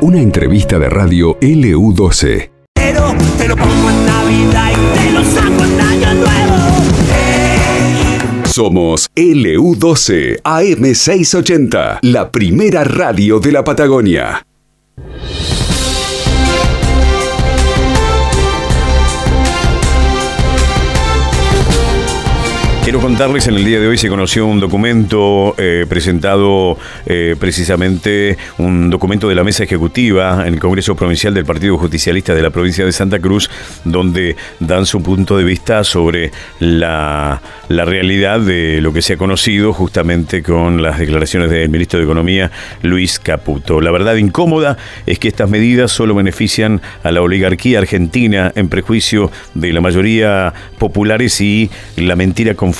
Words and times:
Una 0.00 0.20
entrevista 0.20 0.78
de 0.78 0.88
radio 0.88 1.38
LU12. 1.40 2.50
Pero 2.74 3.14
te 3.38 3.48
lo 3.48 3.56
pongo 3.56 3.90
en 3.90 4.06
Navidad 4.06 4.72
y 4.72 4.98
te 4.98 5.12
lo 5.12 5.24
saco 5.24 5.64
en 5.64 5.80
Año 5.80 6.14
Nuevo. 6.14 6.56
Somos 8.44 9.10
LU12 9.14 10.42
AM680, 10.42 12.00
la 12.02 12.30
primera 12.30 12.84
radio 12.84 13.40
de 13.40 13.52
la 13.52 13.64
Patagonia. 13.64 14.44
Quiero 22.92 23.06
contarles, 23.08 23.46
en 23.46 23.54
el 23.54 23.64
día 23.64 23.80
de 23.80 23.88
hoy 23.88 23.96
se 23.96 24.10
conoció 24.10 24.44
un 24.44 24.60
documento 24.60 25.54
eh, 25.56 25.86
presentado 25.88 26.76
eh, 27.06 27.36
precisamente, 27.40 28.36
un 28.58 28.90
documento 28.90 29.30
de 29.30 29.34
la 29.34 29.44
mesa 29.44 29.64
ejecutiva 29.64 30.46
en 30.46 30.52
el 30.52 30.60
Congreso 30.60 30.94
Provincial 30.94 31.32
del 31.32 31.46
Partido 31.46 31.78
Justicialista 31.78 32.34
de 32.34 32.42
la 32.42 32.50
provincia 32.50 32.84
de 32.84 32.92
Santa 32.92 33.18
Cruz, 33.18 33.48
donde 33.84 34.36
dan 34.60 34.84
su 34.84 35.02
punto 35.02 35.38
de 35.38 35.44
vista 35.44 35.84
sobre 35.84 36.32
la, 36.58 37.40
la 37.68 37.86
realidad 37.86 38.40
de 38.40 38.82
lo 38.82 38.92
que 38.92 39.00
se 39.00 39.14
ha 39.14 39.16
conocido 39.16 39.72
justamente 39.72 40.42
con 40.42 40.82
las 40.82 40.98
declaraciones 40.98 41.48
del 41.48 41.70
ministro 41.70 41.98
de 41.98 42.04
Economía, 42.04 42.50
Luis 42.82 43.18
Caputo. 43.18 43.80
La 43.80 43.90
verdad 43.90 44.16
incómoda 44.16 44.76
es 45.06 45.18
que 45.18 45.28
estas 45.28 45.48
medidas 45.48 45.92
solo 45.92 46.14
benefician 46.14 46.82
a 47.02 47.10
la 47.10 47.22
oligarquía 47.22 47.78
argentina 47.78 48.52
en 48.54 48.68
prejuicio 48.68 49.30
de 49.54 49.72
la 49.72 49.80
mayoría 49.80 50.52
populares 50.78 51.40
y 51.40 51.70
la 51.96 52.16
mentira 52.16 52.54
con 52.54 52.74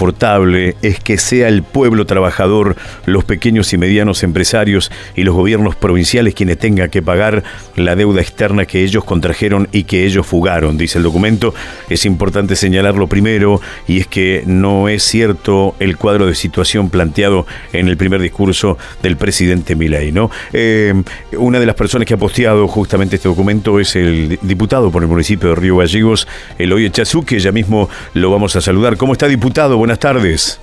es 0.82 0.98
que 1.00 1.18
sea 1.18 1.48
el 1.48 1.62
pueblo 1.62 2.06
trabajador, 2.06 2.76
los 3.06 3.24
pequeños 3.24 3.72
y 3.72 3.78
medianos 3.78 4.22
empresarios 4.22 4.90
y 5.14 5.22
los 5.22 5.34
gobiernos 5.34 5.76
provinciales 5.76 6.34
quienes 6.34 6.58
tengan 6.58 6.90
que 6.90 7.02
pagar 7.02 7.44
la 7.76 7.94
deuda 7.94 8.20
externa 8.20 8.64
que 8.64 8.82
ellos 8.82 9.04
contrajeron 9.04 9.68
y 9.70 9.84
que 9.84 10.04
ellos 10.04 10.26
fugaron, 10.26 10.76
dice 10.76 10.98
el 10.98 11.04
documento. 11.04 11.54
Es 11.88 12.04
importante 12.04 12.56
señalarlo 12.56 13.06
primero 13.06 13.60
y 13.86 14.00
es 14.00 14.06
que 14.06 14.42
no 14.46 14.88
es 14.88 15.02
cierto 15.02 15.74
el 15.78 15.96
cuadro 15.96 16.26
de 16.26 16.34
situación 16.34 16.90
planteado 16.90 17.46
en 17.72 17.88
el 17.88 17.96
primer 17.96 18.20
discurso 18.20 18.78
del 19.02 19.16
presidente 19.16 19.76
Milei. 19.76 20.12
Eh, 20.52 20.94
una 21.36 21.60
de 21.60 21.66
las 21.66 21.76
personas 21.76 22.06
que 22.06 22.14
ha 22.14 22.18
posteado 22.18 22.66
justamente 22.66 23.16
este 23.16 23.28
documento 23.28 23.78
es 23.78 23.94
el 23.96 24.38
diputado 24.42 24.90
por 24.90 25.02
el 25.02 25.08
municipio 25.08 25.50
de 25.50 25.54
Río 25.54 25.76
Gallegos, 25.76 26.26
Eloy 26.58 26.86
Echazú, 26.86 27.24
que 27.24 27.38
ya 27.38 27.52
mismo 27.52 27.88
lo 28.14 28.30
vamos 28.30 28.56
a 28.56 28.60
saludar. 28.60 28.96
¿Cómo 28.96 29.12
está, 29.12 29.28
diputado? 29.28 29.76
buenas 29.82 29.91
tardes. 29.98 30.60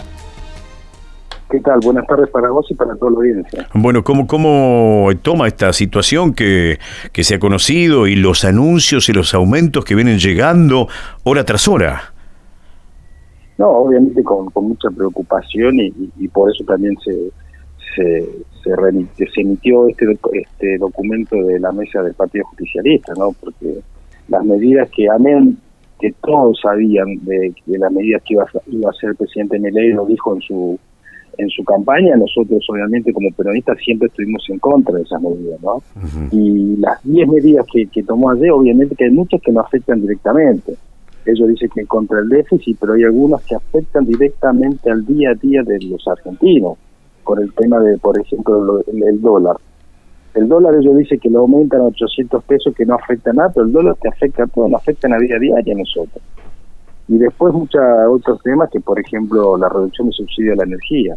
¿Qué 1.49 1.59
tal? 1.61 1.79
Buenas 1.83 2.05
tardes 2.05 2.29
para 2.29 2.49
vos 2.51 2.67
y 2.69 2.75
para 2.75 2.95
toda 2.95 3.11
la 3.11 3.17
audiencia. 3.17 3.67
Bueno, 3.73 4.03
¿cómo, 4.03 4.27
cómo 4.27 5.09
toma 5.23 5.47
esta 5.47 5.73
situación 5.73 6.33
que, 6.33 6.77
que 7.11 7.23
se 7.23 7.35
ha 7.35 7.39
conocido 7.39 8.05
y 8.05 8.15
los 8.15 8.45
anuncios 8.45 9.09
y 9.09 9.13
los 9.13 9.33
aumentos 9.33 9.83
que 9.83 9.95
vienen 9.95 10.19
llegando 10.19 10.87
hora 11.23 11.43
tras 11.45 11.67
hora? 11.67 12.13
No, 13.57 13.67
obviamente 13.71 14.23
con, 14.23 14.47
mucha 14.55 14.89
preocupación 14.89 15.79
y, 15.79 16.27
por 16.29 16.49
eso 16.49 16.63
también 16.63 16.95
se, 17.03 17.31
se, 17.93 18.25
se, 18.63 19.41
emitió 19.41 19.89
este, 19.89 20.05
este 20.33 20.77
documento 20.77 21.35
de 21.35 21.59
la 21.59 21.71
mesa 21.73 22.01
del 22.03 22.13
Partido 22.13 22.45
Justicialista, 22.45 23.13
¿no? 23.17 23.33
Porque 23.33 23.81
las 24.29 24.45
medidas 24.45 24.89
que, 24.95 25.09
amén, 25.09 25.57
que 25.99 26.13
todos 26.21 26.59
sabían 26.61 27.23
de, 27.25 27.53
las 27.65 27.91
medidas 27.91 28.21
que 28.23 28.35
iba 28.35 28.43
a, 28.43 28.61
iba 28.67 28.89
a 28.89 28.91
hacer 28.91 29.11
el 29.11 29.15
presidente 29.15 29.59
Milei, 29.59 29.93
lo 29.93 30.05
dijo 30.05 30.33
en 30.33 30.41
su 30.41 30.79
en 31.37 31.49
su 31.49 31.63
campaña, 31.63 32.17
nosotros 32.17 32.65
obviamente 32.69 33.13
como 33.13 33.31
peronistas 33.31 33.77
siempre 33.77 34.07
estuvimos 34.07 34.43
en 34.49 34.59
contra 34.59 34.95
de 34.95 35.03
esas 35.03 35.21
medidas, 35.21 35.61
¿no? 35.61 35.81
Y 36.31 36.75
las 36.77 37.01
10 37.03 37.29
medidas 37.29 37.65
que, 37.71 37.87
que 37.87 38.03
tomó 38.03 38.31
ayer, 38.31 38.51
obviamente 38.51 38.93
que 38.95 39.05
hay 39.05 39.11
muchas 39.11 39.41
que 39.41 39.53
no 39.53 39.61
afectan 39.61 40.01
directamente. 40.01 40.75
Ellos 41.25 41.47
dicen 41.47 41.69
que 41.73 41.85
contra 41.85 42.19
el 42.19 42.27
déficit, 42.27 42.77
pero 42.79 42.93
hay 42.93 43.03
algunas 43.03 43.41
que 43.45 43.55
afectan 43.55 44.05
directamente 44.05 44.91
al 44.91 45.05
día 45.05 45.31
a 45.31 45.35
día 45.35 45.63
de 45.63 45.79
los 45.79 46.05
argentinos, 46.09 46.77
con 47.23 47.41
el 47.41 47.53
tema 47.53 47.79
de, 47.79 47.97
por 47.97 48.19
ejemplo, 48.19 48.83
el 48.87 49.21
dólar. 49.21 49.55
El 50.33 50.47
dólar 50.47 50.75
ellos 50.75 50.95
dicen 50.97 51.19
que 51.19 51.29
lo 51.29 51.39
aumentan 51.39 51.81
a 51.81 51.85
800 51.85 52.43
pesos, 52.43 52.73
que 52.75 52.85
no 52.85 52.95
afecta 52.95 53.33
nada, 53.33 53.49
pero 53.53 53.65
el 53.65 53.71
dólar 53.71 53.95
te 54.01 54.09
afecta 54.09 54.43
a 54.43 54.47
todo, 54.47 54.67
nos 54.67 54.81
afecta 54.81 55.07
en 55.07 55.13
la 55.13 55.19
vida 55.19 55.39
diaria 55.39 55.73
a 55.73 55.77
nosotros. 55.77 56.23
Y 57.07 57.17
después 57.17 57.53
muchos 57.53 57.81
otros 58.09 58.41
temas, 58.43 58.69
que 58.71 58.79
por 58.79 58.99
ejemplo 58.99 59.57
la 59.57 59.67
reducción 59.67 60.07
de 60.07 60.13
subsidio 60.13 60.53
a 60.53 60.57
la 60.57 60.63
energía. 60.63 61.15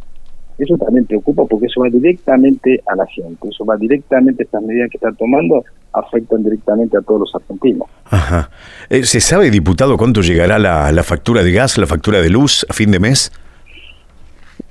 Eso 0.58 0.76
también 0.76 1.06
preocupa 1.06 1.44
porque 1.44 1.66
eso 1.66 1.80
va 1.80 1.88
directamente 1.88 2.82
a 2.86 2.94
la 2.94 3.06
gente, 3.06 3.48
eso 3.48 3.64
va 3.64 3.76
directamente, 3.76 4.44
estas 4.44 4.62
medidas 4.62 4.90
que 4.90 4.98
están 4.98 5.16
tomando 5.16 5.64
afectan 5.92 6.42
directamente 6.42 6.96
a 6.96 7.00
todos 7.00 7.20
los 7.20 7.34
argentinos. 7.34 7.88
Ajá. 8.04 8.50
Eh, 8.88 9.04
¿Se 9.04 9.20
sabe, 9.20 9.50
diputado, 9.50 9.96
cuánto 9.96 10.20
llegará 10.20 10.58
la, 10.58 10.92
la 10.92 11.02
factura 11.02 11.42
de 11.42 11.52
gas, 11.52 11.78
la 11.78 11.86
factura 11.86 12.20
de 12.20 12.30
luz 12.30 12.66
a 12.68 12.72
fin 12.72 12.90
de 12.90 13.00
mes? 13.00 13.32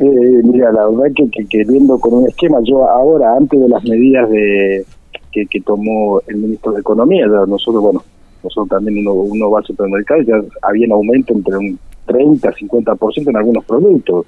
Eh, 0.02 0.42
mira, 0.44 0.72
la 0.72 0.88
verdad 0.88 1.14
que, 1.16 1.30
que, 1.30 1.46
queriendo 1.46 2.00
con 2.00 2.16
un 2.16 2.28
esquema, 2.28 2.58
yo 2.64 2.90
ahora, 2.90 3.36
antes 3.38 3.60
de 3.60 3.70
las 3.70 3.84
medidas 3.84 4.28
de 4.32 4.84
que, 5.32 5.62
tomó 5.62 6.22
el 6.28 6.38
ministro 6.38 6.72
de 6.72 6.82
Economía, 6.82 7.28
nosotros, 7.28 7.84
bueno, 7.84 8.04
nosotros 8.44 8.70
también 8.70 9.08
uno, 9.08 9.14
uno 9.14 9.52
va 9.52 9.60
al 9.60 9.66
supermercado 9.66 10.22
ya 10.22 10.42
había 10.64 10.88
un 10.88 10.94
aumento 10.94 11.34
entre 11.34 11.56
un 11.56 11.80
30, 12.08 12.52
50% 12.52 13.30
en 13.30 13.38
algunos 13.38 13.64
productos, 13.64 14.26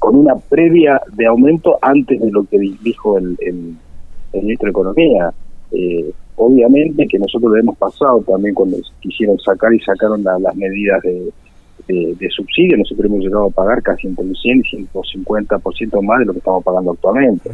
con 0.00 0.16
una 0.16 0.34
previa 0.34 1.00
de 1.12 1.26
aumento 1.26 1.78
antes 1.80 2.20
de 2.20 2.32
lo 2.32 2.44
que 2.44 2.58
dijo 2.58 3.18
el, 3.18 3.36
el, 3.40 3.76
ministro 4.32 4.66
de 4.66 4.70
Economía. 4.70 5.32
Eh, 5.70 6.12
obviamente 6.34 7.06
que 7.06 7.20
nosotros 7.20 7.52
lo 7.52 7.56
hemos 7.56 7.78
pasado 7.78 8.20
también 8.22 8.52
cuando 8.52 8.78
quisieron 9.00 9.38
sacar 9.38 9.72
y 9.72 9.78
sacaron 9.78 10.24
las 10.24 10.56
medidas 10.56 11.00
de 11.02 11.32
de, 11.86 12.28
subsidio, 12.30 12.76
nosotros 12.76 13.06
hemos 13.06 13.20
llegado 13.20 13.46
a 13.46 13.50
pagar 13.50 13.82
casi 13.82 14.06
entre 14.06 14.24
el 14.24 14.36
100 14.36 14.58
y 14.58 14.86
150% 14.86 16.02
más 16.02 16.18
de 16.20 16.24
lo 16.26 16.32
que 16.32 16.38
estamos 16.38 16.64
pagando 16.64 16.92
actualmente. 16.92 17.50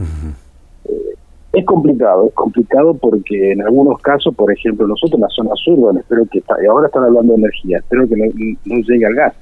Eh, 0.85 1.15
es 1.53 1.65
complicado, 1.65 2.27
es 2.29 2.35
complicado 2.35 2.95
porque 2.95 3.53
en 3.53 3.63
algunos 3.63 4.01
casos, 4.01 4.35
por 4.35 4.53
ejemplo, 4.53 4.87
nosotros 4.87 5.15
en 5.15 5.23
la 5.23 5.29
zona 5.29 5.51
sur, 5.57 5.77
bueno, 5.77 6.01
espero 6.01 6.25
que, 6.31 6.39
está, 6.39 6.55
ahora 6.69 6.87
están 6.87 7.05
hablando 7.05 7.35
de 7.35 7.41
energía, 7.41 7.79
espero 7.79 8.09
que 8.09 8.17
no, 8.17 8.77
llegue 8.77 9.07
al 9.07 9.15
gas. 9.15 9.35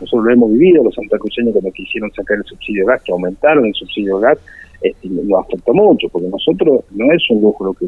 Nosotros 0.00 0.24
lo 0.24 0.32
hemos 0.32 0.52
vivido, 0.52 0.82
los 0.82 0.94
santacruceños 0.94 1.52
cuando 1.52 1.70
quisieron 1.70 2.10
sacar 2.12 2.38
el 2.38 2.44
subsidio 2.44 2.86
de 2.86 2.92
gas, 2.92 3.02
que 3.02 3.12
aumentaron 3.12 3.66
el 3.66 3.74
subsidio 3.74 4.18
de 4.18 4.22
gas, 4.22 4.38
este, 4.80 5.08
nos 5.08 5.44
afectó 5.44 5.74
mucho, 5.74 6.08
porque 6.08 6.28
nosotros 6.28 6.80
no 6.90 7.12
es 7.12 7.22
un 7.30 7.42
lujo 7.42 7.64
lo 7.66 7.74
que, 7.74 7.86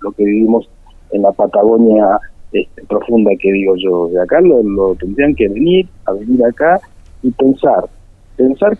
lo 0.00 0.10
que 0.12 0.24
vivimos 0.24 0.68
en 1.12 1.22
la 1.22 1.32
Patagonia 1.32 2.18
este, 2.52 2.82
profunda 2.86 3.30
que 3.38 3.52
digo 3.52 3.74
yo. 3.76 4.08
De 4.08 4.20
acá 4.20 4.40
lo, 4.40 4.94
tendrían 4.94 5.34
que 5.34 5.48
venir, 5.48 5.86
a 6.06 6.12
venir 6.12 6.44
acá 6.44 6.80
y 7.22 7.30
pensar, 7.30 7.84
pensar 8.36 8.76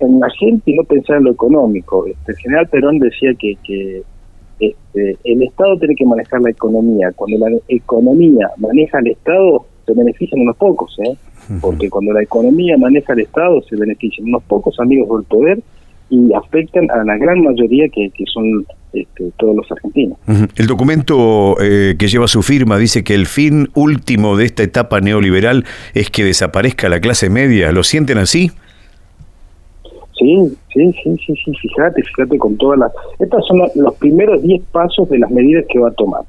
en 0.00 0.20
la 0.20 0.28
gente 0.30 0.70
y 0.70 0.74
no 0.74 0.84
pensar 0.84 1.18
en 1.18 1.24
lo 1.24 1.32
económico. 1.32 2.06
Este, 2.06 2.32
el 2.32 2.38
general 2.38 2.68
Perón 2.68 2.98
decía 2.98 3.30
que, 3.38 3.56
que 3.64 4.02
este, 4.60 5.16
el 5.24 5.42
Estado 5.42 5.78
tiene 5.78 5.94
que 5.94 6.06
manejar 6.06 6.40
la 6.40 6.50
economía. 6.50 7.12
Cuando 7.14 7.38
la 7.38 7.56
economía 7.68 8.50
maneja 8.58 8.98
el 8.98 9.08
Estado, 9.08 9.66
se 9.86 9.92
benefician 9.92 10.40
unos 10.40 10.56
pocos, 10.56 10.96
¿eh? 11.04 11.16
porque 11.60 11.90
cuando 11.90 12.12
la 12.12 12.22
economía 12.22 12.76
maneja 12.78 13.12
el 13.12 13.20
Estado, 13.20 13.60
se 13.62 13.76
benefician 13.76 14.28
unos 14.28 14.42
pocos 14.44 14.78
amigos 14.80 15.18
del 15.18 15.28
poder 15.28 15.58
y 16.10 16.32
afectan 16.34 16.90
a 16.90 17.04
la 17.04 17.16
gran 17.16 17.42
mayoría 17.42 17.88
que, 17.88 18.10
que 18.10 18.24
son 18.32 18.66
este, 18.92 19.32
todos 19.38 19.56
los 19.56 19.72
argentinos. 19.72 20.18
El 20.56 20.66
documento 20.66 21.56
eh, 21.60 21.96
que 21.98 22.06
lleva 22.08 22.28
su 22.28 22.42
firma 22.42 22.78
dice 22.78 23.02
que 23.02 23.14
el 23.14 23.26
fin 23.26 23.68
último 23.74 24.36
de 24.36 24.44
esta 24.44 24.62
etapa 24.62 25.00
neoliberal 25.00 25.64
es 25.94 26.10
que 26.10 26.24
desaparezca 26.24 26.88
la 26.88 27.00
clase 27.00 27.30
media. 27.30 27.72
¿Lo 27.72 27.82
sienten 27.82 28.18
así? 28.18 28.50
Sí, 30.16 30.56
sí, 30.72 30.92
sí, 31.02 31.16
sí, 31.26 31.34
sí, 31.44 31.52
fíjate, 31.60 32.02
fíjate 32.02 32.38
con 32.38 32.56
todas 32.56 32.78
las... 32.78 32.92
Estos 33.18 33.46
son 33.48 33.62
los 33.74 33.94
primeros 33.96 34.42
10 34.42 34.62
pasos 34.70 35.08
de 35.08 35.18
las 35.18 35.30
medidas 35.30 35.64
que 35.68 35.80
va 35.80 35.88
a 35.88 35.92
tomar. 35.92 36.22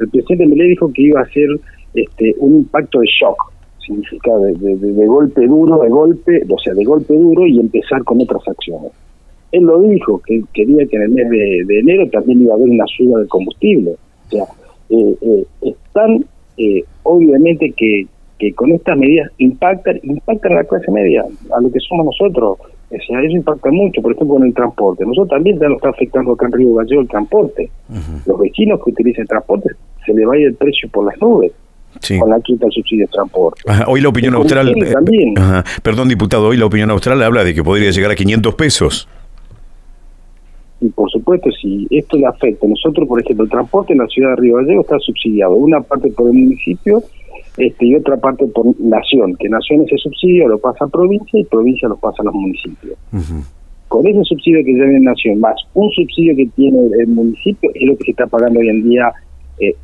El 0.00 0.08
presidente 0.08 0.46
Milei 0.46 0.70
dijo 0.70 0.90
que 0.92 1.02
iba 1.02 1.20
a 1.20 1.24
hacer 1.24 1.48
este, 1.94 2.34
un 2.38 2.56
impacto 2.56 3.00
de 3.00 3.06
shock, 3.06 3.36
significa 3.84 4.30
de, 4.38 4.76
de 4.76 5.06
golpe 5.06 5.46
duro, 5.46 5.82
de 5.82 5.88
golpe, 5.90 6.42
o 6.48 6.58
sea, 6.58 6.74
de 6.74 6.84
golpe 6.84 7.14
duro 7.14 7.46
y 7.46 7.60
empezar 7.60 8.02
con 8.04 8.20
otras 8.20 8.46
acciones 8.48 8.92
él 9.56 9.64
lo 9.64 9.80
dijo, 9.80 10.20
que 10.26 10.42
quería 10.52 10.86
que 10.86 10.96
en 10.96 11.02
el 11.02 11.08
mes 11.10 11.30
de, 11.30 11.78
enero 11.78 12.08
también 12.10 12.42
iba 12.42 12.52
a 12.52 12.56
haber 12.56 12.68
una 12.68 12.84
suba 12.86 13.20
de 13.20 13.26
combustible. 13.26 13.92
O 13.92 14.30
sea, 14.30 14.44
eh, 14.90 15.16
eh, 15.22 15.44
están, 15.62 16.24
eh, 16.58 16.84
obviamente 17.02 17.72
que, 17.76 18.06
que 18.38 18.52
con 18.52 18.72
estas 18.72 18.98
medidas 18.98 19.30
impactan, 19.38 19.98
impactan 20.02 20.52
a 20.52 20.56
la 20.56 20.64
clase 20.64 20.90
media, 20.90 21.24
a 21.56 21.60
lo 21.60 21.70
que 21.70 21.80
somos 21.80 22.06
nosotros. 22.06 22.58
O 22.88 22.96
sea, 23.08 23.20
eso 23.20 23.36
impacta 23.36 23.70
mucho, 23.70 24.00
por 24.00 24.12
ejemplo, 24.12 24.36
en 24.36 24.44
el 24.44 24.54
transporte. 24.54 25.04
Nosotros 25.04 25.30
también 25.30 25.58
ya 25.58 25.68
nos 25.68 25.76
está 25.76 25.88
afectando 25.88 26.32
acá 26.32 26.46
en 26.46 26.52
Río 26.52 26.74
Gallego 26.74 27.00
el 27.00 27.08
transporte. 27.08 27.70
Los 28.26 28.38
vecinos 28.38 28.80
que 28.84 28.90
utilizan 28.90 29.26
transporte 29.26 29.70
se 30.04 30.14
le 30.14 30.24
va 30.24 30.34
a 30.34 30.38
ir 30.38 30.46
el 30.48 30.54
precio 30.54 30.88
por 30.90 31.06
las 31.06 31.20
nubes. 31.20 31.52
con 32.20 32.30
la 32.30 32.38
quita 32.40 32.66
del 32.66 32.72
subsidio 32.72 33.06
de 33.06 33.12
transporte. 33.12 33.62
Hoy 33.88 34.00
la 34.02 34.08
opinión 34.10 34.34
austral, 34.34 34.72
también. 34.92 35.34
perdón 35.82 36.08
diputado, 36.08 36.48
hoy 36.48 36.58
la 36.58 36.66
opinión 36.66 36.90
austral 36.90 37.20
habla 37.22 37.42
de 37.42 37.54
que 37.54 37.64
podría 37.64 37.90
llegar 37.90 38.12
a 38.12 38.14
500 38.14 38.54
pesos. 38.54 39.08
Supuesto, 41.10 41.50
si 41.52 41.86
esto 41.90 42.16
le 42.16 42.26
afecta, 42.26 42.66
nosotros, 42.66 43.06
por 43.08 43.20
ejemplo, 43.20 43.44
el 43.44 43.50
transporte 43.50 43.92
en 43.92 44.00
la 44.00 44.06
ciudad 44.08 44.30
de 44.30 44.36
Río 44.36 44.56
Gallegos 44.56 44.84
está 44.86 44.98
subsidiado, 45.00 45.54
una 45.54 45.80
parte 45.80 46.10
por 46.10 46.26
el 46.28 46.34
municipio 46.34 47.02
este, 47.56 47.86
y 47.86 47.94
otra 47.94 48.16
parte 48.18 48.46
por 48.46 48.66
nación, 48.80 49.34
que 49.38 49.48
nación 49.48 49.82
ese 49.82 49.96
subsidio 49.98 50.48
lo 50.48 50.58
pasa 50.58 50.84
a 50.84 50.88
provincia 50.88 51.40
y 51.40 51.44
provincia 51.44 51.88
lo 51.88 51.96
pasa 51.96 52.22
a 52.22 52.24
los 52.26 52.34
municipios. 52.34 52.96
Con 53.88 54.06
ese 54.06 54.22
subsidio 54.24 54.58
que 54.58 54.64
tiene 54.74 55.00
nación, 55.00 55.40
más 55.40 55.54
un 55.74 55.90
subsidio 55.92 56.34
que 56.36 56.46
tiene 56.56 56.78
el 56.98 57.06
municipio, 57.08 57.70
es 57.74 57.82
lo 57.86 57.96
que 57.96 58.04
se 58.04 58.10
está 58.10 58.26
pagando 58.26 58.60
hoy 58.60 58.68
en 58.68 58.88
día, 58.88 59.12
eh, 59.60 59.74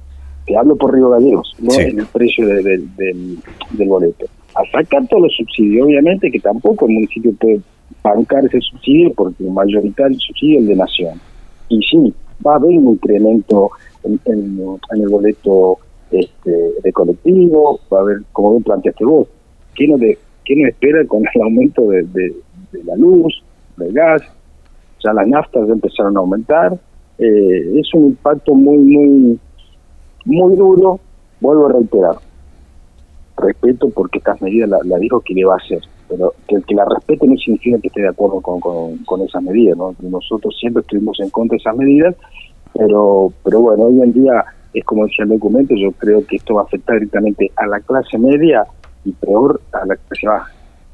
te 0.46 0.56
hablo 0.56 0.76
por 0.76 0.92
Río 0.92 1.08
Gallegos, 1.10 1.54
¿no? 1.60 1.72
en 1.90 2.00
el 2.00 2.06
precio 2.06 2.46
de- 2.46 2.62
de- 2.62 2.82
del, 2.96 3.38
del 3.70 3.88
boleto. 3.88 4.26
A 4.54 4.62
sacar 4.70 5.06
todos 5.06 5.22
los 5.22 5.32
subsidios, 5.36 5.86
obviamente 5.86 6.30
que 6.30 6.40
tampoco 6.40 6.86
el 6.86 6.94
municipio 6.94 7.32
puede 7.40 7.60
bancar 8.02 8.44
ese 8.46 8.60
subsidio 8.60 9.12
porque 9.14 9.44
el 9.44 9.50
mayoritario 9.52 10.18
subsidio 10.18 10.58
es 10.58 10.62
el 10.62 10.68
de 10.68 10.76
nación. 10.76 11.20
Y 11.68 11.80
sí, 11.82 12.14
va 12.46 12.54
a 12.54 12.56
haber 12.56 12.78
un 12.78 12.88
incremento 12.94 13.70
en, 14.04 14.20
el 14.90 15.08
boleto 15.08 15.78
este, 16.10 16.72
de 16.82 16.92
colectivo, 16.92 17.80
va 17.92 17.98
a 17.98 18.00
haber, 18.02 18.18
como 18.32 18.50
bien 18.52 18.62
planteaste 18.64 19.04
vos, 19.04 19.28
¿qué 19.74 19.88
nos, 19.88 20.00
de- 20.00 20.18
qué 20.44 20.62
espera 20.62 21.04
con 21.06 21.22
el 21.34 21.42
aumento 21.42 21.88
de, 21.88 22.34
la 22.84 22.96
luz, 22.96 23.42
del 23.76 23.92
gas? 23.92 24.22
Ya 25.04 25.12
las 25.12 25.26
naftas 25.26 25.66
ya 25.66 25.72
empezaron 25.72 26.16
a 26.16 26.20
aumentar. 26.20 26.78
Eh, 27.18 27.78
es 27.80 27.92
un 27.94 28.06
impacto 28.06 28.54
muy, 28.54 28.78
muy, 28.78 29.38
muy 30.24 30.56
duro, 30.56 31.00
vuelvo 31.40 31.66
a 31.66 31.72
reiterar. 31.72 32.16
Respeto 33.36 33.88
porque 33.90 34.18
estas 34.18 34.40
medidas 34.42 34.68
la, 34.68 34.78
la 34.84 34.98
dijo 34.98 35.20
que 35.20 35.34
le 35.34 35.44
va 35.44 35.54
a 35.54 35.56
hacer, 35.56 35.80
pero 36.14 36.34
que 36.46 36.56
el 36.56 36.64
que 36.64 36.74
la 36.74 36.84
respete 36.84 37.26
no 37.26 37.36
significa 37.36 37.78
que 37.80 37.88
esté 37.88 38.02
de 38.02 38.08
acuerdo 38.08 38.40
con, 38.42 38.60
con, 38.60 38.98
con 38.98 39.22
esas 39.22 39.42
medidas. 39.42 39.76
¿no? 39.78 39.94
Nosotros 40.00 40.54
siempre 40.60 40.82
estuvimos 40.82 41.18
en 41.20 41.30
contra 41.30 41.54
de 41.56 41.60
esas 41.60 41.76
medidas, 41.76 42.14
pero, 42.74 43.32
pero 43.42 43.60
bueno, 43.60 43.84
hoy 43.84 44.00
en 44.02 44.12
día 44.12 44.44
es 44.74 44.84
como 44.84 45.06
decía 45.06 45.24
el 45.24 45.30
documento, 45.30 45.74
yo 45.74 45.92
creo 45.92 46.26
que 46.26 46.36
esto 46.36 46.54
va 46.54 46.62
a 46.62 46.64
afectar 46.64 46.96
directamente 46.96 47.50
a 47.56 47.66
la 47.66 47.80
clase 47.80 48.18
media 48.18 48.64
y 49.04 49.12
peor 49.12 49.60
a 49.72 49.86
la 49.86 49.96
clase 49.96 50.26
baja. 50.26 50.50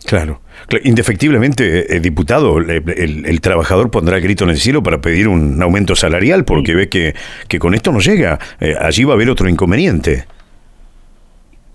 Claro. 0.06 0.40
Cla- 0.68 0.80
Indefectiblemente, 0.84 1.96
eh, 1.96 2.00
diputado, 2.00 2.58
el, 2.58 2.70
el- 2.70 3.26
el 3.26 3.40
trabajador 3.40 3.90
pondrá 3.90 4.16
el 4.16 4.22
grito 4.22 4.44
en 4.44 4.50
el 4.50 4.56
cielo 4.56 4.82
para 4.82 5.00
pedir 5.00 5.26
un 5.26 5.60
aumento 5.60 5.96
salarial 5.96 6.44
porque 6.44 6.74
ve 6.74 6.88
que, 6.88 7.14
que 7.48 7.58
con 7.58 7.74
esto 7.74 7.90
no 7.90 7.98
llega. 7.98 8.38
Eh, 8.60 8.74
allí 8.80 9.02
va 9.04 9.12
a 9.12 9.16
haber 9.16 9.28
otro 9.30 9.48
inconveniente. 9.48 10.24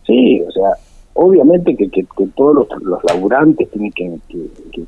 Sí, 0.05 0.41
o 0.41 0.51
sea, 0.51 0.69
obviamente 1.13 1.75
que, 1.75 1.89
que, 1.89 2.05
todos 2.35 2.55
los, 2.55 2.83
los 2.83 3.03
laburantes 3.03 3.69
tienen 3.69 3.91
que, 3.91 4.11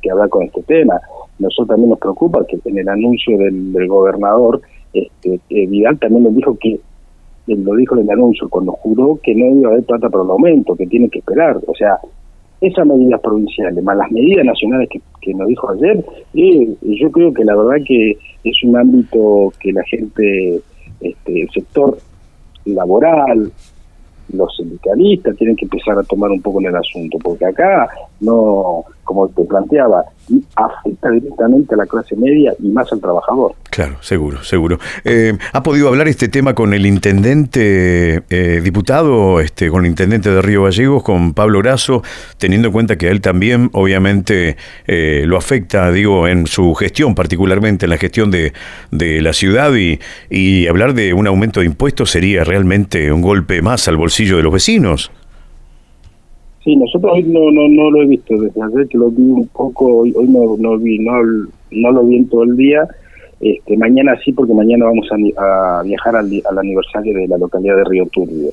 que- 0.00 0.10
hablar 0.10 0.28
con 0.28 0.44
este 0.44 0.62
tema. 0.62 1.00
Nosotros 1.38 1.68
también 1.68 1.90
nos 1.90 1.98
preocupa 1.98 2.44
que 2.46 2.58
en 2.64 2.78
el 2.78 2.88
anuncio 2.88 3.36
del, 3.38 3.86
gobernador, 3.88 4.60
este, 4.92 5.40
eh, 5.50 5.66
Vidal 5.66 5.98
también 5.98 6.24
nos 6.24 6.34
dijo 6.34 6.56
que, 6.58 6.80
lo 7.46 7.74
dijo 7.76 7.94
en 7.96 8.02
el 8.02 8.10
anuncio, 8.10 8.48
cuando 8.48 8.72
juró 8.72 9.20
que 9.22 9.34
no 9.34 9.46
iba 9.54 9.68
a 9.68 9.72
haber 9.72 9.84
plata 9.84 10.08
para 10.08 10.24
el 10.24 10.30
aumento, 10.30 10.74
que 10.74 10.86
tiene 10.86 11.08
que 11.08 11.20
esperar. 11.20 11.58
O 11.66 11.74
sea, 11.74 11.98
esas 12.60 12.86
medidas 12.86 13.20
provinciales, 13.20 13.84
más 13.84 13.96
las 13.96 14.10
medidas 14.10 14.44
nacionales 14.44 14.88
que, 14.88 15.00
que 15.20 15.34
nos 15.34 15.46
dijo 15.48 15.70
ayer, 15.70 16.04
eh, 16.34 16.74
yo 16.82 17.10
creo 17.12 17.32
que 17.32 17.44
la 17.44 17.54
verdad 17.54 17.84
que 17.86 18.16
es 18.42 18.64
un 18.64 18.76
ámbito 18.76 19.52
que 19.60 19.72
la 19.72 19.84
gente, 19.84 20.60
este, 21.00 21.42
el 21.42 21.50
sector 21.50 21.98
laboral, 22.64 23.52
los 24.32 24.54
sindicalistas 24.56 25.36
tienen 25.36 25.56
que 25.56 25.64
empezar 25.64 25.98
a 25.98 26.02
tomar 26.02 26.30
un 26.30 26.42
poco 26.42 26.60
en 26.60 26.66
el 26.66 26.76
asunto, 26.76 27.18
porque 27.22 27.46
acá 27.46 27.88
no, 28.20 28.84
como 29.04 29.28
te 29.28 29.44
planteaba, 29.44 30.04
afecta 30.56 31.10
directamente 31.10 31.74
a 31.74 31.78
la 31.78 31.86
clase 31.86 32.16
media 32.16 32.54
y 32.58 32.68
más 32.68 32.92
al 32.92 33.00
trabajador. 33.00 33.54
Claro, 33.76 33.96
seguro, 34.00 34.42
seguro. 34.42 34.78
Eh, 35.04 35.34
¿Ha 35.52 35.62
podido 35.62 35.88
hablar 35.88 36.08
este 36.08 36.28
tema 36.28 36.54
con 36.54 36.72
el 36.72 36.86
intendente 36.86 38.22
eh, 38.30 38.62
diputado, 38.64 39.38
este, 39.38 39.68
con 39.68 39.84
el 39.84 39.90
intendente 39.90 40.30
de 40.30 40.40
Río 40.40 40.62
Gallegos, 40.62 41.02
con 41.02 41.34
Pablo 41.34 41.58
Grasso, 41.58 42.02
teniendo 42.38 42.68
en 42.68 42.72
cuenta 42.72 42.96
que 42.96 43.08
a 43.08 43.10
él 43.10 43.20
también, 43.20 43.68
obviamente, 43.74 44.56
eh, 44.86 45.24
lo 45.26 45.36
afecta, 45.36 45.92
digo, 45.92 46.26
en 46.26 46.46
su 46.46 46.72
gestión, 46.72 47.14
particularmente 47.14 47.84
en 47.84 47.90
la 47.90 47.98
gestión 47.98 48.30
de, 48.30 48.54
de 48.92 49.20
la 49.20 49.34
ciudad, 49.34 49.74
y, 49.74 49.98
y 50.30 50.68
hablar 50.68 50.94
de 50.94 51.12
un 51.12 51.26
aumento 51.26 51.60
de 51.60 51.66
impuestos 51.66 52.10
sería 52.10 52.44
realmente 52.44 53.12
un 53.12 53.20
golpe 53.20 53.60
más 53.60 53.88
al 53.88 53.98
bolsillo 53.98 54.38
de 54.38 54.42
los 54.42 54.54
vecinos? 54.54 55.10
Sí, 56.64 56.74
nosotros 56.76 57.12
no, 57.26 57.50
no, 57.50 57.68
no 57.68 57.90
lo 57.90 58.00
he 58.00 58.06
visto, 58.06 58.40
desde 58.40 58.58
ayer 58.58 58.88
que 58.88 58.96
lo 58.96 59.10
vi 59.10 59.22
un 59.22 59.48
poco, 59.48 59.98
hoy, 59.98 60.14
hoy 60.16 60.28
no, 60.28 60.56
no 60.58 60.78
vi, 60.78 60.98
no, 60.98 61.12
no 61.72 61.90
lo 61.90 62.04
vi 62.04 62.16
en 62.16 62.28
todo 62.30 62.44
el 62.44 62.56
día, 62.56 62.88
este, 63.40 63.76
mañana 63.76 64.16
sí, 64.24 64.32
porque 64.32 64.54
mañana 64.54 64.86
vamos 64.86 65.08
a, 65.36 65.78
a 65.78 65.82
viajar 65.82 66.16
al, 66.16 66.30
al 66.50 66.58
aniversario 66.58 67.14
de 67.14 67.28
la 67.28 67.38
localidad 67.38 67.76
de 67.76 67.84
Río 67.84 68.06
Turbio. 68.06 68.50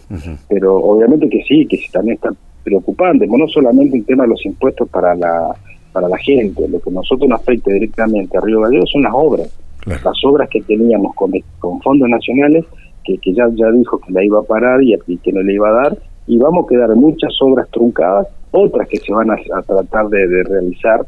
Pero 0.49 0.75
obviamente 0.77 1.29
que 1.29 1.41
sí, 1.43 1.65
que 1.67 1.77
sí, 1.77 1.89
también 1.91 2.15
está 2.15 2.29
preocupante, 2.63 3.27
no 3.27 3.47
solamente 3.47 3.97
el 3.97 4.05
tema 4.05 4.23
de 4.23 4.29
los 4.29 4.45
impuestos 4.45 4.87
para 4.89 5.15
la 5.15 5.55
para 5.91 6.07
la 6.09 6.17
gente, 6.17 6.67
lo 6.67 6.79
que 6.79 6.89
a 6.89 6.93
nosotros 6.93 7.29
nos 7.29 7.39
afecta 7.41 7.71
directamente 7.71 8.35
a 8.35 8.41
Río 8.41 8.61
Gallegos 8.61 8.89
son 8.91 9.03
las 9.03 9.13
obras, 9.13 9.47
Claro. 9.81 10.01
las 10.05 10.25
obras 10.25 10.49
que 10.49 10.61
teníamos 10.61 11.13
con, 11.13 11.31
con 11.59 11.79
fondos 11.81 12.09
nacionales, 12.09 12.65
que, 13.03 13.17
que 13.19 13.33
ya, 13.33 13.47
ya 13.53 13.69
dijo 13.69 13.99
que 13.99 14.11
la 14.11 14.23
iba 14.23 14.39
a 14.39 14.43
parar 14.43 14.81
y, 14.81 14.95
y 15.07 15.17
que 15.17 15.31
no 15.31 15.41
le 15.43 15.53
iba 15.53 15.69
a 15.69 15.83
dar, 15.83 15.97
y 16.25 16.37
vamos 16.39 16.65
a 16.65 16.69
quedar 16.69 16.95
muchas 16.95 17.33
obras 17.41 17.69
truncadas, 17.69 18.27
otras 18.51 18.87
que 18.87 18.97
se 18.97 19.13
van 19.13 19.29
a, 19.29 19.35
a 19.35 19.61
tratar 19.61 20.07
de, 20.07 20.25
de 20.27 20.43
realizar, 20.43 21.05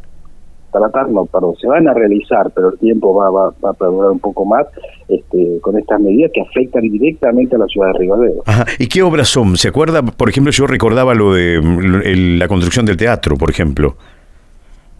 tratar 0.79 1.09
no, 1.09 1.25
perdón, 1.25 1.55
se 1.59 1.67
van 1.67 1.87
a 1.87 1.93
realizar, 1.93 2.51
pero 2.53 2.69
el 2.69 2.77
tiempo 2.79 3.13
va, 3.13 3.29
va, 3.29 3.53
va 3.63 3.69
a 3.71 3.73
perdurar 3.73 4.11
un 4.11 4.19
poco 4.19 4.45
más 4.45 4.65
este, 5.07 5.59
con 5.61 5.77
estas 5.77 5.99
medidas 6.01 6.31
que 6.33 6.41
afectan 6.41 6.83
directamente 6.83 7.55
a 7.55 7.59
la 7.59 7.65
ciudad 7.67 7.87
de 7.93 7.99
Río 7.99 8.15
Gallegos. 8.15 8.43
Ajá. 8.47 8.65
¿Y 8.79 8.87
qué 8.87 9.01
obras 9.03 9.27
son? 9.27 9.57
¿Se 9.57 9.67
acuerda? 9.67 10.01
Por 10.03 10.29
ejemplo, 10.29 10.51
yo 10.51 10.67
recordaba 10.67 11.13
lo 11.13 11.33
de 11.33 11.55
el- 11.55 12.39
la 12.39 12.47
construcción 12.47 12.85
del 12.85 12.97
teatro, 12.97 13.35
por 13.37 13.49
ejemplo. 13.49 13.95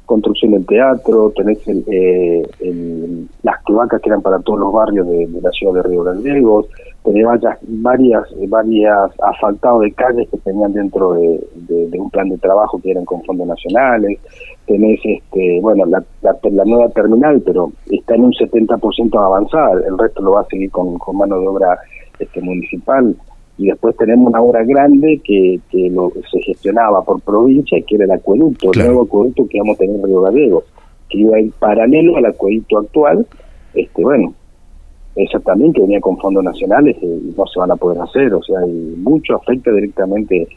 construcción 0.06 0.52
del 0.52 0.66
teatro, 0.68 1.34
tenés 1.36 1.68
el, 1.68 1.84
eh, 1.92 2.44
el- 2.60 3.28
las 3.42 3.64
cloacas 3.64 4.00
que 4.02 4.10
eran 4.10 4.22
para 4.22 4.38
todos 4.40 4.60
los 4.60 4.72
barrios 4.72 5.08
de, 5.08 5.26
de 5.26 5.42
la 5.42 5.50
ciudad 5.50 5.74
de 5.74 5.82
Río 5.90 6.04
Gallegos, 6.04 6.68
tenés 7.06 7.26
varias, 7.26 7.58
varias, 7.62 8.24
varias 8.50 9.12
asfaltados 9.22 9.82
de 9.82 9.92
calles 9.94 10.28
que 10.30 10.38
tenían 10.40 10.74
dentro 10.74 11.14
de, 11.14 11.40
de- 11.56 11.88
de 11.90 12.00
un 12.00 12.10
plan 12.10 12.28
de 12.30 12.38
trabajo 12.40 12.80
que 12.82 12.92
eran 12.92 13.06
con 13.06 13.24
fondos 13.24 13.48
nacionales, 13.48 14.20
tenés 14.66 15.00
este, 15.04 15.60
bueno 15.62 15.86
la, 15.86 16.04
la, 16.22 16.36
la 16.44 16.66
nueva 16.66 16.90
terminal, 16.90 17.42
pero 17.46 17.72
está 17.90 18.16
en 18.16 18.26
un 18.26 18.32
70% 18.34 19.24
avanzada, 19.24 19.74
el 19.88 19.98
resto 19.98 20.22
lo 20.22 20.32
va 20.34 20.42
a 20.42 20.46
seguir 20.46 20.72
con, 20.72 20.98
con 20.98 21.18
mano 21.18 21.40
de 21.40 21.48
obra 21.48 21.78
este, 22.20 22.42
municipal. 22.42 23.16
Y 23.58 23.68
después 23.68 23.96
tenemos 23.96 24.28
una 24.28 24.42
obra 24.42 24.66
grande 24.66 25.22
que, 25.24 25.62
que 25.70 25.90
lo, 25.90 26.12
se 26.30 26.42
gestionaba 26.42 27.02
por 27.06 27.22
provincia, 27.22 27.78
que 27.88 27.96
era 27.96 28.04
el 28.04 28.12
acueducto, 28.12 28.72
Claro. 28.72 28.90
el 28.90 28.94
nuevo 28.96 29.08
acueducto 29.08 29.48
que 29.48 29.60
vamos 29.60 29.76
a 29.76 29.80
tener 29.80 29.96
en 29.96 30.04
Río 30.06 30.22
Gallegos, 30.24 30.64
que 31.10 31.20
iba 31.20 31.38
a 31.38 31.40
ir 31.40 31.54
paralelo 31.58 32.18
al 32.18 32.26
acueducto 32.26 32.80
actual, 32.80 33.26
este 33.74 34.02
bueno, 34.04 34.34
eso 35.16 35.40
también 35.40 35.72
que 35.74 35.82
venía 35.82 36.00
con 36.02 36.18
fondos 36.18 36.44
nacionales 36.44 36.96
y 37.02 37.06
no 37.38 37.46
se 37.48 37.60
van 37.60 37.72
a 37.72 37.76
poder 37.76 38.02
hacer, 38.02 38.34
o 38.34 38.44
sea, 38.44 38.58
y 38.68 38.96
mucho 38.98 39.36
afecta 39.36 39.72
directamente 39.72 40.48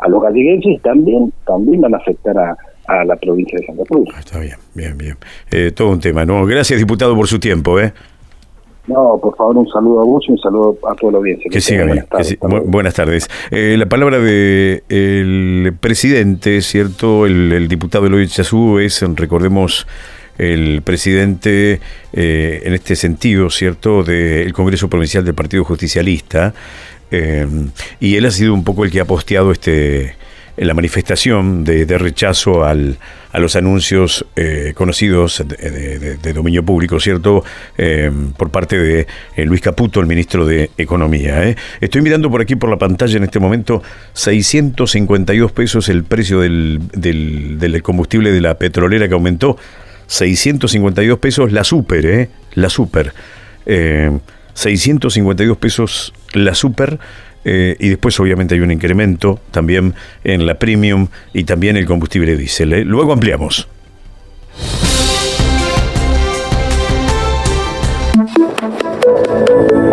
a 0.00 0.08
los 0.08 0.22
galleguenses 0.22 0.72
y 0.72 0.78
también, 0.78 1.32
también 1.46 1.80
van 1.80 1.94
a 1.94 1.98
afectar 1.98 2.36
a, 2.38 2.56
a 2.86 3.04
la 3.04 3.16
provincia 3.16 3.58
de 3.60 3.66
Santa 3.66 3.84
Cruz. 3.84 4.08
Ah, 4.14 4.20
Está 4.20 4.38
bien, 4.40 4.56
bien, 4.74 4.96
bien. 4.98 5.16
Eh, 5.50 5.72
todo 5.72 5.90
un 5.90 6.00
tema, 6.00 6.24
¿no? 6.24 6.44
Gracias, 6.46 6.78
diputado, 6.78 7.14
por 7.16 7.26
su 7.28 7.38
tiempo, 7.38 7.78
¿eh? 7.80 7.92
No, 8.86 9.18
por 9.22 9.36
favor, 9.36 9.58
un 9.58 9.68
saludo 9.68 10.00
a 10.00 10.04
vos 10.04 10.24
y 10.26 10.32
un 10.32 10.38
saludo 10.38 10.78
a 10.90 10.94
toda 10.94 11.12
la 11.12 11.18
audiencia. 11.18 11.50
Que 11.50 11.60
siga 11.60 11.80
tengan 11.82 11.94
bien. 11.96 12.06
buenas 12.70 12.94
tardes. 12.94 13.28
que 13.28 13.36
bu- 13.36 13.50
buenas. 13.50 13.50
Eh, 13.50 13.76
la 13.78 13.86
palabra 13.86 14.18
de 14.18 14.82
el 14.88 15.74
presidente, 15.78 16.62
¿cierto? 16.62 17.26
El, 17.26 17.52
el 17.52 17.68
diputado 17.68 18.06
Eloy 18.06 18.26
Chazú 18.28 18.78
es, 18.78 19.02
recordemos, 19.14 19.86
el 20.38 20.82
presidente 20.82 21.80
eh, 22.12 22.62
en 22.64 22.72
este 22.74 22.96
sentido, 22.96 23.50
¿cierto?, 23.50 24.02
del 24.04 24.52
Congreso 24.52 24.88
Provincial 24.88 25.24
del 25.24 25.34
Partido 25.34 25.64
Justicialista. 25.64 26.54
eh, 27.10 27.46
y 28.00 28.16
él 28.16 28.24
ha 28.26 28.30
sido 28.30 28.54
un 28.54 28.64
poco 28.64 28.84
el 28.84 28.90
que 28.90 29.00
ha 29.00 29.04
posteado 29.04 29.50
este 29.52 30.14
la 30.60 30.74
manifestación 30.74 31.62
de, 31.62 31.86
de 31.86 31.98
rechazo 31.98 32.64
al, 32.64 32.98
a 33.30 33.38
los 33.38 33.54
anuncios 33.54 34.26
eh, 34.34 34.72
conocidos 34.74 35.44
de, 35.46 35.70
de- 35.70 35.98
de- 36.00 36.16
de 36.16 36.32
dominio 36.32 36.64
público, 36.64 36.98
¿cierto? 36.98 37.44
Por 38.36 38.50
parte 38.50 38.76
de 38.76 39.06
Luis 39.36 39.60
Caputo, 39.60 40.00
el 40.00 40.06
ministro 40.06 40.44
de 40.44 40.70
Economía. 40.76 41.54
Estoy 41.80 42.02
mirando 42.02 42.28
por 42.28 42.40
aquí 42.42 42.56
por 42.56 42.70
la 42.70 42.76
pantalla 42.76 43.16
en 43.18 43.22
este 43.22 43.38
momento 43.38 43.84
652 44.14 45.52
pesos 45.52 45.88
el 45.88 46.02
precio 46.02 46.40
del, 46.40 46.80
del 46.92 47.82
combustible 47.82 48.32
de 48.32 48.40
la 48.40 48.54
petrolera 48.58 49.06
que 49.06 49.14
aumentó. 49.14 49.56
652 50.08 51.18
pesos 51.20 51.52
la 51.52 51.62
super, 51.62 52.04
¿eh? 52.04 52.28
La 52.54 52.68
super. 52.68 53.12
Eh, 53.66 54.10
652 54.54 55.56
pesos 55.58 56.12
la 56.32 56.54
super. 56.54 56.98
eh, 57.44 57.76
y 57.78 57.88
después 57.88 58.18
obviamente 58.18 58.56
hay 58.56 58.60
un 58.60 58.72
incremento 58.72 59.40
también 59.52 59.94
en 60.24 60.44
la 60.44 60.58
premium 60.58 61.06
y 61.32 61.44
también 61.44 61.76
el 61.76 61.86
combustible 61.86 62.36
diésel. 62.36 62.72
¿eh? 62.72 62.84
Luego 62.84 63.12
ampliamos. 63.12 63.68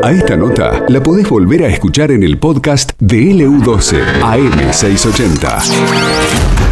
A 0.03 0.12
esta 0.12 0.36
nota 0.36 0.84
la 0.88 1.01
podés 1.01 1.27
volver 1.29 1.63
a 1.63 1.67
escuchar 1.67 2.12
en 2.12 2.24
el 2.24 2.38
podcast 2.38 2.91
de 3.00 3.17
LU12 3.17 4.01
AM680. 4.22 6.64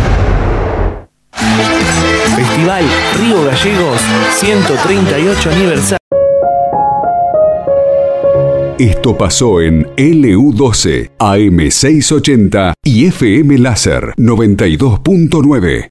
Festival 2.63 2.85
Río 3.19 3.43
Gallegos 3.43 4.01
138 4.35 5.49
aniversario. 5.49 5.97
Esto 8.79 9.17
pasó 9.17 9.61
en 9.61 9.85
LU12 9.97 11.11
AM680 11.17 12.73
y 12.83 13.05
FM 13.07 13.57
Láser 13.57 14.13
92.9. 14.17 15.89